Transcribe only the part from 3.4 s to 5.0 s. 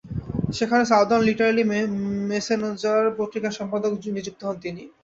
সম্পাদক নিযুক্ত হন তিনি।